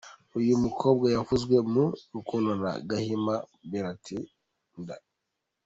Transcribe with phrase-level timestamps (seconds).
[0.39, 3.35] Uyu mukobwa yavuzwe mu rukundo na Gahima
[3.69, 4.95] biratinda.